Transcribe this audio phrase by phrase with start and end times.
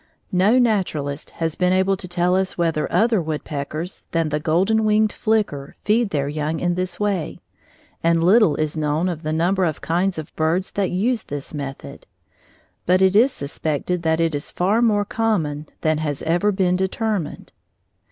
[0.31, 5.13] No naturalist has been able to tell us whether other woodpeckers than the golden winged
[5.13, 7.39] flicker feed their young in this way;
[8.03, 12.07] and little is known of the number of kinds of birds that use this method,
[12.87, 17.53] but it is suspected that it is far more common than has ever been determined.